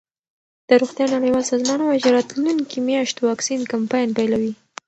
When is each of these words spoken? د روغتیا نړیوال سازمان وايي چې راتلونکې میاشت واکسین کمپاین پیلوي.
د 0.67 0.69
روغتیا 0.81 1.05
نړیوال 1.15 1.45
سازمان 1.51 1.79
وايي 1.81 1.99
چې 2.03 2.09
راتلونکې 2.17 2.77
میاشت 2.89 3.15
واکسین 3.19 3.61
کمپاین 3.73 4.09
پیلوي. 4.17 4.53